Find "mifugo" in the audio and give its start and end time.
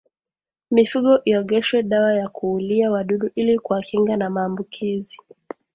0.71-1.11